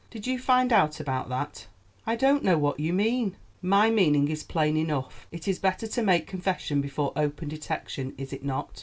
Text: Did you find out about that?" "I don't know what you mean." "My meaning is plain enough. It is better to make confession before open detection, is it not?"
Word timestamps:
Did 0.09 0.25
you 0.25 0.39
find 0.39 0.73
out 0.73 0.99
about 0.99 1.29
that?" 1.29 1.67
"I 2.07 2.15
don't 2.15 2.43
know 2.43 2.57
what 2.57 2.79
you 2.79 2.91
mean." 2.91 3.35
"My 3.61 3.91
meaning 3.91 4.29
is 4.29 4.41
plain 4.41 4.75
enough. 4.75 5.27
It 5.31 5.47
is 5.47 5.59
better 5.59 5.85
to 5.85 6.01
make 6.01 6.25
confession 6.25 6.81
before 6.81 7.13
open 7.15 7.49
detection, 7.49 8.15
is 8.17 8.33
it 8.33 8.43
not?" 8.43 8.79